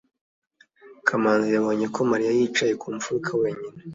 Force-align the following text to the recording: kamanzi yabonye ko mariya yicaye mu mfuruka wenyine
kamanzi 1.07 1.49
yabonye 1.55 1.85
ko 1.95 1.99
mariya 2.11 2.31
yicaye 2.37 2.73
mu 2.81 2.89
mfuruka 2.97 3.31
wenyine 3.41 3.79